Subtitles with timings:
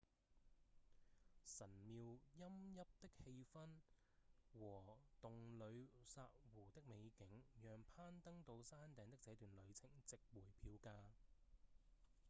[1.45, 3.69] 神廟陰鬱的氣氛
[4.59, 11.01] 和洞里薩湖的美景讓攀登到山頂的這段路程值回票價